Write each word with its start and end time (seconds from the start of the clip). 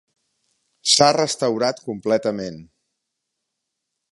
S'ha 0.93 1.09
restaurat 1.17 1.83
completament. 1.91 2.59